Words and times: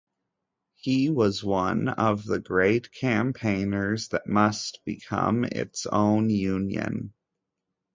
He 0.77 1.11
was 1.11 1.43
one 1.43 1.87
of 1.87 2.25
the 2.25 2.39
great 2.39 2.91
campaigners 2.91 4.07
that 4.07 4.25
must 4.25 4.79
become 4.83 5.43
its 5.45 5.85
own 5.85 6.31
Union. 6.31 7.13